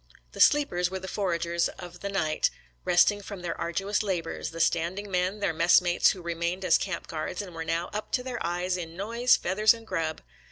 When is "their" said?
3.43-3.55, 5.41-5.53, 8.23-8.43